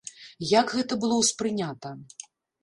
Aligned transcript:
Як 0.59 0.73
гэта 0.77 0.97
было 1.03 1.19
ўспрынята? 1.19 1.93